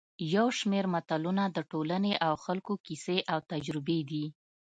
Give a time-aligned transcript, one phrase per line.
[0.35, 4.25] یو شمېر متلونه د ټولنې او خلکو کیسې او تجربې دي